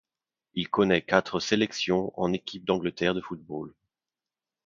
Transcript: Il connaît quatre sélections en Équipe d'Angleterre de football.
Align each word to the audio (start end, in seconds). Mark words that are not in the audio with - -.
Il 0.55 0.67
connaît 0.67 1.03
quatre 1.03 1.39
sélections 1.39 2.11
en 2.19 2.33
Équipe 2.33 2.65
d'Angleterre 2.65 3.13
de 3.13 3.21
football. 3.21 3.75